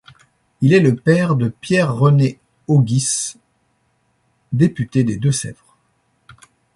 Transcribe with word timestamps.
Il 0.61 0.73
est 0.73 0.79
le 0.79 0.95
père 0.95 1.35
de 1.35 1.47
Pierre 1.49 1.93
René 1.95 2.39
Auguis, 2.65 3.35
député 4.51 5.03
des 5.03 5.17
Deux-Sèvres. 5.17 5.77